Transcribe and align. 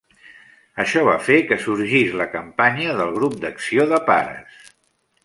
Això 0.83 1.01
va 1.07 1.17
fer 1.27 1.35
que 1.51 1.57
sorgís 1.65 2.15
la 2.21 2.27
campanya 2.37 2.97
del 3.01 3.13
grup 3.19 3.37
d'acció 3.45 3.87
de 3.93 4.01
pares. 4.09 4.73